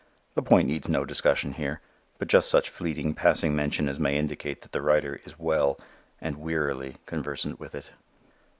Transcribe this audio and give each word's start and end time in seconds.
The 0.33 0.41
point 0.41 0.67
needs 0.67 0.89
no 0.89 1.05
discussion 1.05 1.51
here, 1.51 1.79
but 2.17 2.27
just 2.27 2.49
such 2.49 2.71
fleeting 2.71 3.13
passing 3.13 3.55
mention 3.55 3.87
as 3.87 3.99
may 3.99 4.17
indicate 4.17 4.61
that 4.61 4.71
the 4.71 4.81
writer 4.81 5.21
is 5.25 5.37
well 5.37 5.79
and 6.19 6.37
wearily 6.37 6.95
conversant 7.05 7.59
with 7.59 7.75
it. 7.75 7.91